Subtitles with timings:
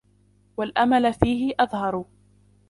[0.57, 2.05] وَالْأَمَلَ فِيهِ أَظْهَرُ